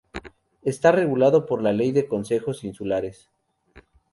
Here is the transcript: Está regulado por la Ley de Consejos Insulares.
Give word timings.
Está 0.63 0.91
regulado 0.91 1.45
por 1.45 1.61
la 1.61 1.73
Ley 1.73 1.91
de 1.91 2.07
Consejos 2.07 2.63
Insulares. 2.63 3.29